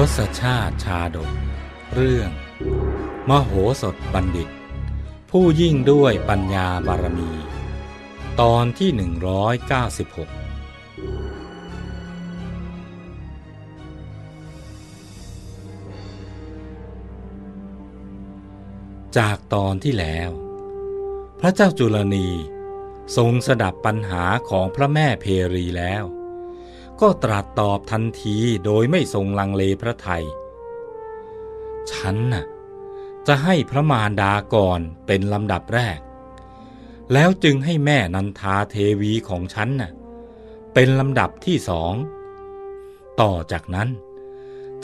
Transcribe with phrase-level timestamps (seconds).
[0.00, 1.30] ทศชาติชาดก
[1.94, 2.30] เรื่อง
[3.28, 3.52] มโห
[3.82, 4.48] สถบัณฑิต
[5.30, 7.30] ผู้ยิ่งด้วยปัญญาบารมี
[8.40, 9.00] ตอนที่ 196
[19.18, 20.30] จากตอนที่แล้ว
[21.40, 22.28] พระเจ้าจุลนี
[23.16, 25.24] ทรงสดับปัญหาของพระแม่เพ
[25.54, 26.04] รีแล้ว
[27.00, 30.24] ก็ตรัสตอบทันทีโดยไม่ทรงลังเลพระไทย
[31.92, 32.44] ฉันน่ะ
[33.26, 35.98] จะให้พระมารดาก่อนเป็นลำดับแรก
[37.12, 39.90] แล้วจึงให้แม่นันทาเทวีของฉันน่ะ
[40.74, 41.94] เป็นลำดับที่สอง
[43.20, 43.88] ต่อจากนั้น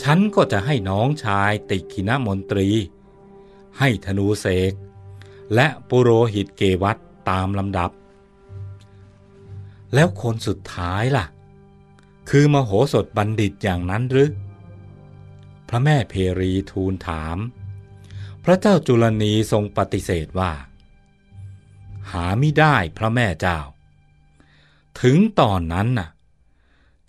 [0.03, 2.69] ฉันก็จะให้น้องชายติกินมนตรี
[3.79, 4.73] ให้ธนูเสก
[5.55, 6.99] และปุโรหิตเกวัต
[7.31, 7.91] ตามลำดับ
[9.95, 11.27] แล้วคนสุดท้ายล่ะ
[12.31, 14.31] คือมโหสถบัณฑิตอย่างนั้นหรือ
[15.69, 17.39] พระแม่เพรีทูลถาม
[18.45, 20.53] พระเจ้าจุลนีทรงปฏิเสธว่า
[22.11, 23.59] หาไม่ได้พระแม่เจ้า
[25.01, 26.09] ถึงตอนนั้นน่ะ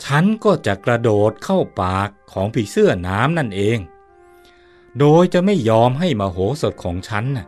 [0.04, 3.78] ฉันก็จะกระโดดเข้าปากของผีเสื้อน้ำนั่นเอง
[5.00, 7.48] โดยจะไม่ยอมให้มโหสถของฉันน่ะ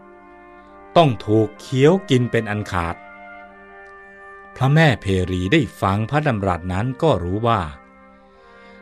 [0.97, 2.95] ต้องถูกเคี้ยวกินเป็นอันขาด
[4.55, 7.61] พระแม่เพรีได้ฟังพระดำรัสนั้นก็รู้ว่า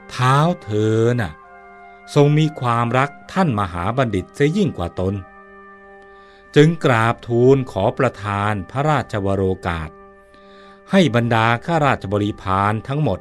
[0.10, 1.32] เท้าเธอน่ะ
[2.16, 5.14] ทรงมีความรักท่านมหาบัณฑิตเสียยิ่งกว่าตน
[6.56, 9.90] จึงกราบทูลขอประทานพระราชวโรกาส
[10.92, 13.20] ให้บรรดาข้าราชบริพารทั้งหมด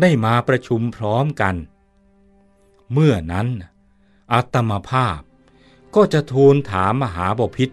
[0.00, 1.54] ได้มาประชุมพร้อมกัน
[2.92, 3.48] เมื่อนั้น
[4.32, 5.20] อัตมภาพ
[5.94, 7.70] ก็จะทูลถามมหาบพิษ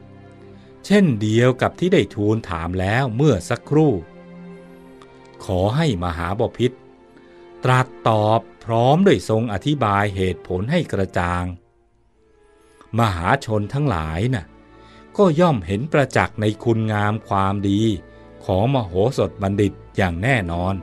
[0.86, 3.94] เช่นเดียวกับที่ได้ทูลถามแล้วเมื่อสักครู่
[5.46, 6.72] ขอให้มหาบพิษ
[7.64, 11.46] ตรัสตอบพร้อมด้วยทรงอธิบายเหตุผลให้กระจ่าง
[13.00, 14.46] มหาชนทั้งหลายนะ่ะ
[15.18, 17.82] ก็ย่อมเห็นประจักษ์ในคุณงามความดี
[18.46, 20.76] ของมโหสถบัณฑิตอย่างแน่นอน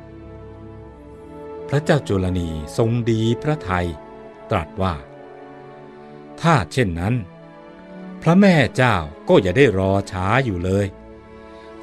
[1.68, 3.86] พระเจ้าจุลนีทรงดีพระไทย
[4.50, 4.94] ตรัสว่า
[6.40, 7.14] ถ้าเช่นนั้น
[8.22, 8.96] พระแม่เจ้า
[9.28, 10.86] ก็อย่าได้รอช้าอยู่เลย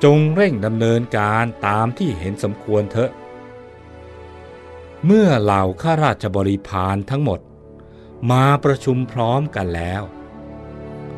[0.03, 3.11] จงเร่งดำเนินการตามที่เห็นสมควรเถอะ
[5.05, 7.39] เมื่อเหล่าข้าราชบริพารทั้งหมด
[8.31, 10.03] มาประชุมพร้อมกันแล้ว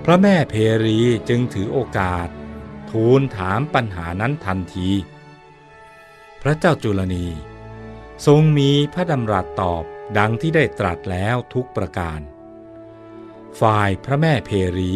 [0.06, 0.54] พระแม่เพ
[0.86, 1.00] รี
[1.30, 2.28] จึงถือโอกาส
[2.92, 4.90] ทูลถามปัญหานั้นทันที
[6.42, 7.28] พระเจ้าจุลนี
[8.26, 9.84] ทรงมีพระดำรัสตอบ
[10.18, 12.20] ดังที่ได้ตรัสแล้วทุกประการ
[13.60, 14.94] ฝ่ายพระแม่เพรี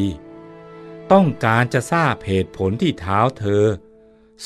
[1.12, 3.64] ต้องการจะทราบเหตุผลที่เท้าเธอ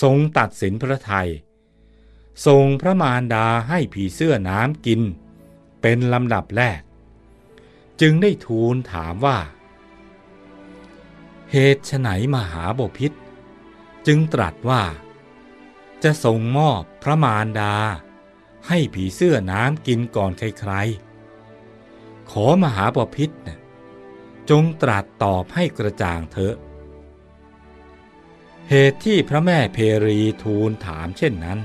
[0.02, 1.30] ทรงตัดสินพระไทย
[2.47, 5.02] ทรงพระมารดาให้ผีเสื้อน้ำกิน
[5.81, 6.81] เป็นลำดับแรก
[8.02, 9.40] จึงได้ทูลถามว่า
[11.52, 13.12] เหตุไฉนมหาบพิษ
[14.08, 14.84] จึงตรัสว่า
[16.03, 17.76] จะทรงมอบพระมารดา
[18.68, 23.59] ให้ผีเสื้อน้ำกินก่อนใครๆขอมหาบพิษนะ
[24.49, 26.55] จงตรัสตอบให้กระจ่างเถอะ
[28.69, 31.59] เหตุที่พระแม่เพรีทูลถามเช่นนั้น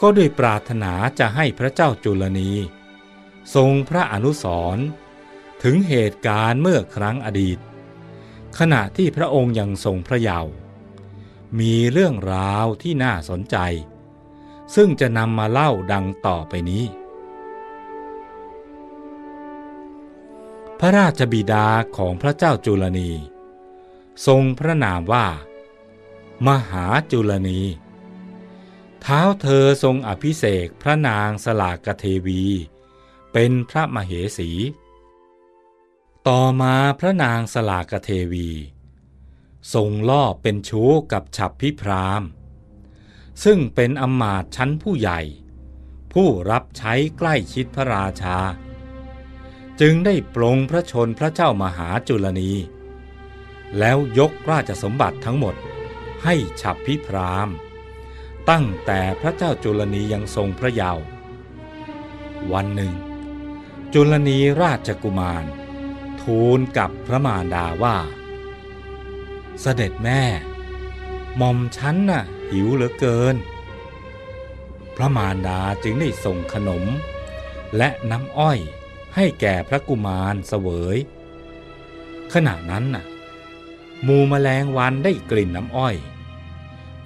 [0.00, 2.50] ก็ด้วยปรารถนาจะให้พระเจ้าจุลนี
[3.54, 4.44] ทรงพระอนุส
[4.76, 4.86] รณ์
[5.62, 7.58] ถึงเหตุการณ์เมื่อครั้งอดีต
[8.58, 10.52] ขณะที่พระองค์ยังทรงพระเยาว์
[11.60, 13.56] มีเรื่องราวที่น่าสนใจ
[14.74, 16.84] ซึ่งจะนำมาเล่าดังต่อไปนี้
[20.82, 21.66] พระราชบิดา
[21.96, 23.12] ของพระเจ้าจุลนี
[24.26, 25.26] ทรงพระนามว่า
[26.46, 27.60] มหาจุลนี
[29.00, 32.42] เท้าเธอทรงอภิเษกพระนางสลากเทวี
[33.32, 34.50] เป็นพระมเหสี
[36.28, 38.48] ต่อมาพระนางสลากเทวี
[39.74, 42.22] ทรงล่อเป็นชู้กับฉับพิพราม
[43.44, 45.20] ซึ่งเป็นอมาตชั้นผู้ใหญ่
[46.12, 48.38] ผู้รับใช้ใกล้ชิดพระราชา
[49.80, 52.52] จึงได้ปลงพระชนพระเจ้ามหาจุลนี
[53.78, 55.54] แล้วยกราชสมบัติทั้งหมด
[56.24, 57.48] ให้ฉับพิพราม
[58.50, 61.04] ตั้งแต่พระเจ้าจุลนียังทรงพระเยาว์
[62.52, 62.92] วันหนึ่ง
[63.92, 65.44] จุลนีราชกุมาร
[66.20, 67.96] ทูลกับพระมารดาว่า
[69.60, 70.22] เสด็จแม่
[71.36, 73.36] หม่อมฉันน่ะหิวเหลือเกิน
[74.96, 76.84] พระมารดาจึงได้ส่งขนม
[77.76, 78.58] และน้ำอ้อย
[79.18, 80.96] ให้แก่พระกุมารเสวย
[82.32, 83.04] ขณะนั้นน่ะ
[84.06, 85.96] มูแมลงวันได้กลิ่นน้ำอ้อย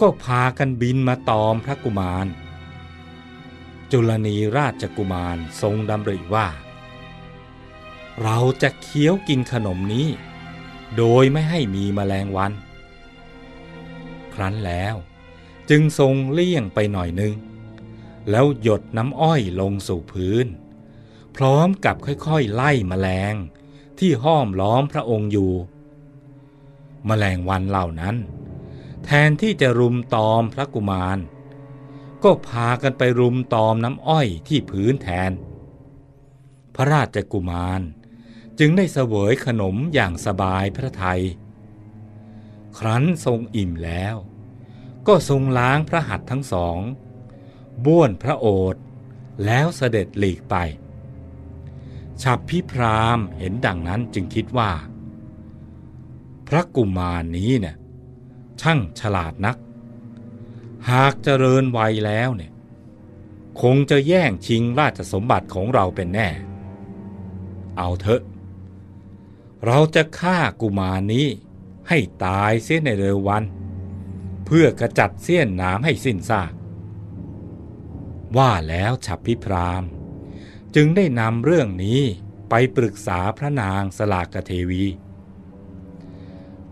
[0.01, 2.27] ก็พากันบินมาตอมพระกุมาร
[3.91, 6.49] จุลนีราชกุมารทรงดำริว่า
[8.23, 10.09] เราจะเคี้ยวกินขนมนี้
[10.97, 12.53] โดยไม่ให้มีแมลงวัน
[14.35, 14.95] ครั้นแล้ว
[15.71, 17.35] จึงทรงเลี่ยงไปหน่อยนึง
[18.31, 20.47] แล้วหยดน้ำอ้อยลงสู่พื้น
[21.37, 23.35] พร้อมกับค่อยๆไล่มแมลง
[23.99, 25.53] ที่ห้อมล้อมพระองค์อยู่
[27.09, 28.17] มแมลงวันเหล่านั้น
[29.05, 31.19] แทนที่จะรุมตอมพระกุมาร
[32.23, 35.33] ก็พากันไปรุมตอมน้ำอ้อยที่พื้นแทน
[36.75, 37.81] พระราชกุมาร
[38.59, 41.23] จึงได้เสวยขนมอย่างสบายพระทัย
[42.79, 44.15] ครั้นทรงอิ่มแล้ว
[45.07, 46.79] ก็ทรงล้างพระหัตถ์ทั้งสอง
[47.85, 48.83] บ้วนพระโอษฐ์
[49.45, 50.57] แล้วเสด็จหลีกไป
[52.23, 54.71] ฉับพิพรามเห็นดังนั้นจึงคิดว่า
[56.49, 57.77] พระกุมารนี้เนี่ย
[58.61, 59.57] ช่างฉลาดนัก
[60.91, 62.53] หากเจริญวัยแล้วเนี่ย
[63.63, 66.29] คงจะแย่งชิงราชสมบัติของเราเป็นแน่
[67.79, 68.23] เอาเถอะ
[69.67, 71.27] เราจะฆ่ากุมารนี้
[71.89, 73.45] ให้ตายเสียในเร็ววัน
[74.45, 76.53] เพื่อกระจัดเสี้ยนน้ำให้สิ้นซาก
[78.37, 79.83] ว่าแล้วฉับพิพราม
[80.75, 82.01] จึงได้นำเรื่องนี้
[82.51, 84.85] ไปปรึกษาพระนางสลากเทวี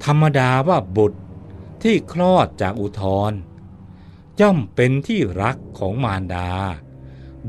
[0.04, 1.20] ธรรมดาว่าบุตร
[1.82, 3.32] ที่คลอดจากอุทร
[4.40, 6.48] ย่อมเป็นที่รักของมารดา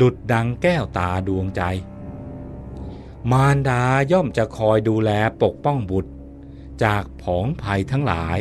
[0.02, 1.62] ดุดดังแก้วตาดวงใจ
[3.32, 3.82] มารดา
[4.12, 5.12] ย่อมจะคอยดูแล
[5.42, 6.12] ปกป้องบุตร
[6.84, 8.40] จากผองภัยทั้งหลาย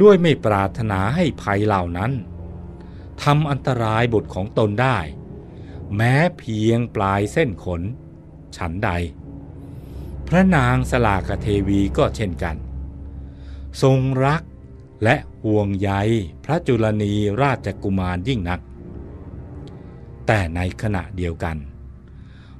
[0.00, 2.12] ด้วยไม่ปรารถนาให้ภัยเหล่านั้น
[3.22, 4.98] ทำอันตรายบุตรของตนได้
[5.96, 7.82] แม้เพียงปลายเส้นขน
[8.56, 8.90] ฉันใด
[10.28, 12.56] พระนางสลากเทวีก็เช่นกัน
[13.82, 14.42] ทรงรัก
[15.04, 15.90] และห่วงใย
[16.44, 18.60] พระจุลนีราชกุมารยิ่งนัก
[20.26, 21.56] แต่ในขณะเดียวกัน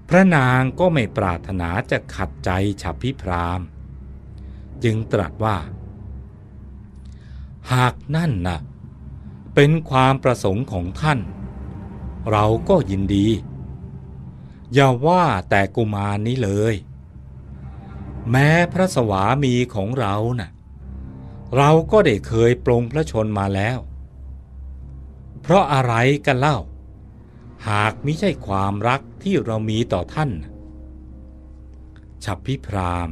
[0.08, 2.50] พระนางก็ไม่ปรารถนาจะขัดใจ
[2.82, 3.60] ฉับพิพราม
[4.84, 5.56] จึงตรัสว่า
[7.72, 8.60] หากนั่นนะ่ะ
[9.54, 11.18] เป็นความประสงค์ของท่าน
[12.30, 13.26] เราก็ยินดี
[14.72, 16.74] อย่าว่าแต่กุมารนี้เลย
[18.30, 20.50] แม้พระสวามีของเรานะ่ะ
[21.56, 23.78] เราก็ได้เคยปรงพระชนมาแล้ว
[25.40, 25.94] เพราะอะไร
[26.26, 26.58] กันเล่า
[27.68, 30.30] หากมิใช่ความรักที่เรามีต่อท่าน
[32.24, 33.10] ฉับพิพราม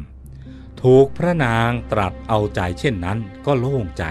[0.83, 4.05] ถูกพระนางตรัสเอาใจเช่นนั้นก็โล่งใจ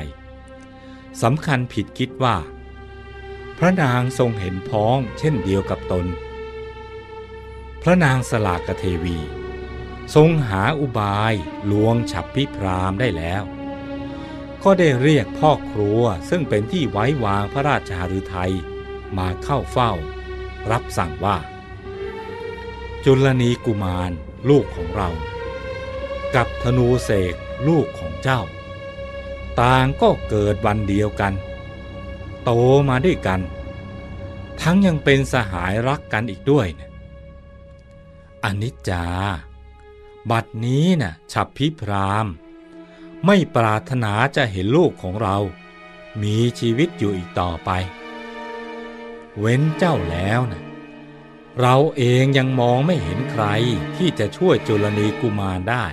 [1.22, 2.36] สำคัญผิดคิดว่า
[3.58, 6.06] พระนางทรงเห็นพ้องเช่นเดียวกับตน
[7.82, 9.18] พระนางสลากเทวี
[10.16, 11.34] ทรงหาอุบาย
[11.72, 13.44] ลวงฉับพิพรามได้แล้ว
[14.64, 18.54] ก็ได้เรียกพ่อครัวซึ่งเป็นที่ไว้วางพระราชาฤทัย
[19.18, 19.92] มาเข้าเฝ้า
[20.72, 21.38] รับสั่งว่า
[23.04, 24.12] จุลนีกุมาร
[24.50, 25.10] ลูกของเรา
[26.36, 27.36] กับธนูเสก
[27.68, 28.42] ลูกของเจ้า
[29.62, 31.34] ต่างก็เกิดวันเดียวกัน
[32.50, 32.56] โต
[32.90, 33.42] มาด้วยกัน
[34.62, 36.90] ทั้งยังเป็นสหายรักกันอีกด้วยนะ
[38.44, 39.06] อนิจจา
[40.30, 42.28] บัดนี้นะ่ะฉับพิพราม
[43.26, 45.38] ไม่ปรารถนาจะเห็นลูกของเรา
[46.24, 47.70] มีชีวิตอยู่อีกต่อไป
[49.40, 50.64] เว้นเจ้าแล้วนะ
[51.60, 53.46] เราเองยังมองไม่เห็นใคร
[53.96, 55.86] ที่จะช่วยจุลนีกุมารได้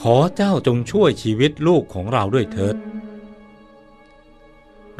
[0.00, 2.76] ขอเจ้าจงช่วยชีวิตลูกของเราด้วยเถิด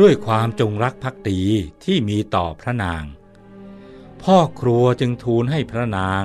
[0.01, 1.41] ด้วยความจงรักภักดี
[1.85, 3.05] ที่มีต่อพระนาง
[4.23, 6.23] พ่อครัวจึงทูลให้พระนาง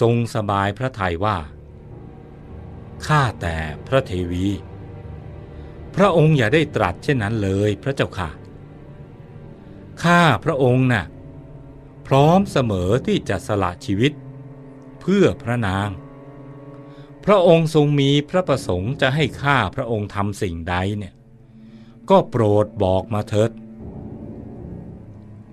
[0.00, 1.38] ทรงสบายพระทัยว่า
[3.06, 4.46] ข้าแต่พระเทวี
[5.94, 8.30] พระองค์อย่าได้ตรัสเช่นนั้นเลยพระเจ้าค่ะ
[10.02, 11.04] ข้าพระองค์นะ่ะ
[12.06, 14.12] พร้อมเสมอที่จะสละชีวิต
[15.00, 15.88] เพื่อพระนาง
[17.24, 21.14] พระองค์ทรงมีพระประสงค์จะให้ข้าพระองค์ทำสิ่งใดเนี่ย
[22.10, 23.50] ก็โปรดบอกมาเถิด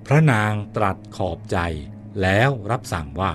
[0.05, 1.57] พระนางตรัสขอบใจ
[2.21, 3.33] แล้วรับสั่งว่า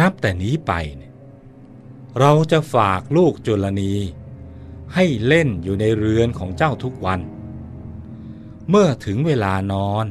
[0.00, 1.12] นับแต่นี้ไปเนี่ย
[2.18, 3.94] เราจะฝากลูกจุลนี
[4.94, 7.20] ให้เล่นอยู่ในเรือนของเจ้าทุกวัน
[8.68, 10.06] เมื่อถึงเวลานอน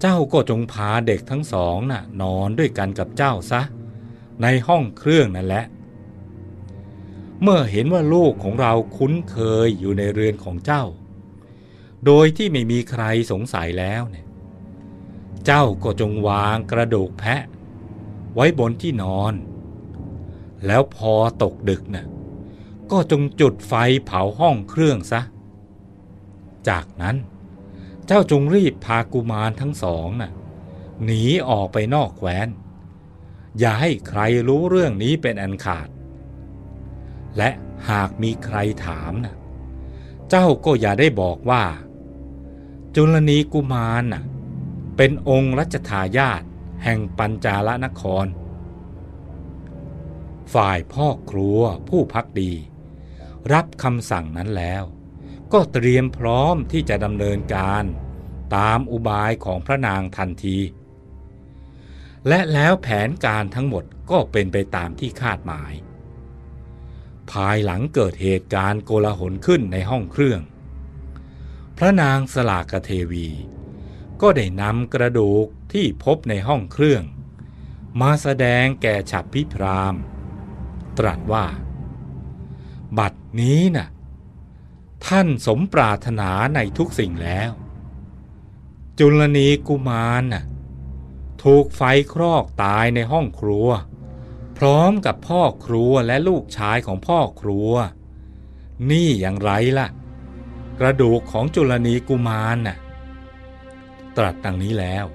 [0.00, 3.62] เจ้าก็จงพาเด็กทั้งสองน่ะนอนด้วยกันกับเจ้าซะ
[4.42, 5.64] ในห้องเครื่องนั่นแหละ
[7.46, 10.84] เมื่อเห็นว่าลูกของเราคุ้นเคยอยู่ในเรือนของเจ้า
[12.06, 14.26] โดยที่ไม่มีใครสงสัยแล้วเนี่ย
[15.46, 17.42] เจ้าก็จงวางกระดูกแพะ
[18.34, 19.34] ไว้บนที่นอน
[20.66, 22.06] แล้วพอตกดึกนะ่ะ
[22.90, 23.74] ก็จงจุดไฟ
[24.06, 25.20] เผาห้องเครื่องซะ
[26.68, 27.16] จากนั้น
[28.06, 30.32] เจ้าจงรีบพากุมารทั้งสองนะ่ะ
[31.04, 32.48] หนีออกไปนอกแคว้น
[33.58, 35.88] อย่าให้ใครรู้เรื่องนี้เป็นอันขาด
[37.38, 37.50] และ
[37.90, 39.34] หากมีใครถามนะ
[40.28, 41.64] เจ้าก็อย่าได้บอกว่า
[42.94, 44.22] จุลนีกุมารน่ะ
[44.96, 46.42] เป็นองค์รัชทายาท
[46.84, 48.26] แห่งปัญจาลนคร
[50.54, 52.52] ฝ่ายพ่อครัวผู้พักดี
[53.52, 54.84] รับคำสั่งนั้นแล้ว
[55.52, 57.84] ก็เตรียมพร้อมที่จะดำเนินการ
[58.56, 60.58] ตามอุบายของพระนางทันที
[62.28, 65.72] และแล้วแผนการทั้งหมดก็เป็นไปตามที่คาดหมาย
[67.32, 70.40] ภายหลังเกิดเหตุการณ์โกลาหลขึ้นในห้องเครื่อง
[71.76, 73.28] พระนางสลากเทวี
[74.20, 77.02] ก็ได้นำกระดูกที่พบในห้องเครื่อง
[78.00, 79.94] มาแสดงแก่ฉับพิพราม
[80.98, 81.46] ตรัสว่า
[82.98, 83.88] บัดนี้น่ะ
[85.06, 87.50] ท่านสมปรารถนาในทุกสิ่งแล้ว
[88.98, 90.44] จุลนีกุมารน่ะ
[91.42, 93.68] ถูกไฟครอกตายในห้องครัว
[94.58, 97.70] พร้อมกับพ่อครัวและลูกชายของพ่อครัว
[98.90, 99.88] นี่อย่างไรล่ะ
[100.80, 102.76] กระดูกของจุลนีกุมารน่ะ
[104.16, 105.06] ตรัสดังนี้แล้ว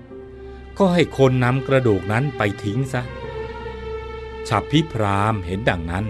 [0.77, 3.01] ก็ให้คนนำกระดูกนั้นไปทิ้งซะ
[4.47, 6.05] ฉับพิพรามเห็นดังนั้น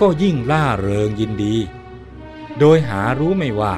[0.00, 1.56] ก็ยิ่งล่าเริงยินดี
[2.58, 3.74] โดยหารู้ไม่ว่า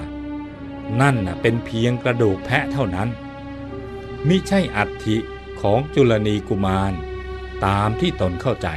[1.01, 3.09] นั่นน่ะเป็นเพียงกระดูกแพะเท่านั้น
[4.29, 5.17] มิใช่อัฐิ
[5.61, 6.93] ของจุลนีกุมาร
[7.65, 8.69] ตามที่ตนเข้าใจ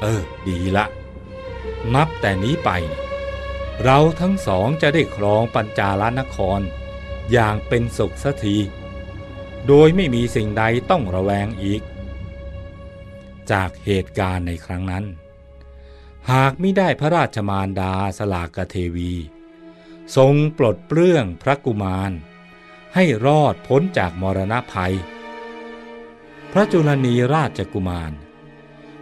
[0.00, 0.86] เออ ดีละ
[1.94, 2.70] นับแต่นี้ไป
[3.82, 6.60] เราทั้งสองจะได้ครองปัญจาลนคร
[7.32, 8.56] อย่างเป็นสุขสักที
[9.66, 11.82] โดยไม่มีสิ่งใดต้องระแวงอีก
[13.50, 15.04] จากเหตุการณ์ในครั้งนั้น
[16.30, 19.12] หากไม่ได้พระราชมารดาสลากเทวี
[20.16, 22.12] ทรงปลดเปลื้องพระกุมาร
[22.94, 24.94] ให้รอดพ้นจากมรณะภัย
[26.56, 28.12] ระจุลนีราชกุมาร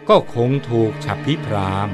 [0.09, 1.89] ก็คงถูกฉับพิพราม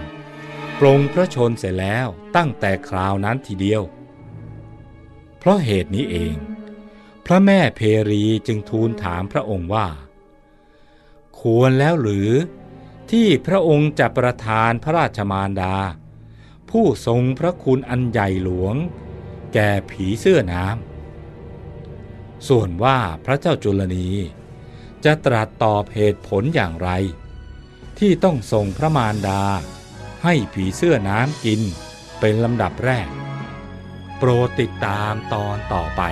[0.78, 3.82] ปรงพระชนเสร็จแล้วตั้งแต่คราวนั้นทีเดียว
[5.38, 6.36] เพราะเหตุนี้เอง
[7.26, 9.88] พระแม่เพรีจึงทูลถามพระองค์ว่า
[11.40, 12.30] ควรแล้วหรือ
[13.10, 15.76] ที่พระองค์จะประทานพระราชมารดา
[16.70, 18.74] ผู้ทรงพระคุณอันใหญ่หลวง
[19.54, 24.08] แก่ผีเสื้อน้ำส่วนว่าพระเจ้าจุลนี
[25.04, 26.90] จะตรัสตอบเหตุผลอย่างไร
[27.98, 29.42] ที่ต้องส่งพระมารดา
[30.24, 31.60] ให้ผีเสื้อน้ำกิน
[32.20, 33.08] เป็นลำดับแรก
[34.18, 36.02] โปรดติดตามตอนต่อไป